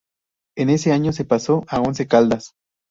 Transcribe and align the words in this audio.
En 0.57 0.71
ese 0.71 0.93
año 0.93 1.13
se 1.13 1.25
pasó 1.25 1.63
a 1.67 1.79
Once 1.79 2.07
Caldas. 2.07 2.53